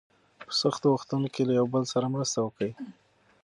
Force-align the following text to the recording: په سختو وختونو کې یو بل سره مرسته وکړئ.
په 0.47 0.51
سختو 0.61 0.87
وختونو 0.91 1.27
کې 1.33 1.41
یو 1.59 1.65
بل 1.73 1.83
سره 1.93 2.11
مرسته 2.13 2.37
وکړئ. 2.41 2.71